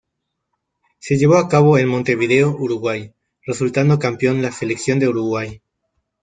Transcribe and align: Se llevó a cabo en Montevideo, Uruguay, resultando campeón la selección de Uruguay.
Se 0.97 1.19
llevó 1.19 1.35
a 1.35 1.47
cabo 1.47 1.77
en 1.77 1.87
Montevideo, 1.87 2.49
Uruguay, 2.57 3.13
resultando 3.45 3.99
campeón 3.99 4.41
la 4.41 4.51
selección 4.51 4.97
de 4.97 5.07
Uruguay. 5.07 5.61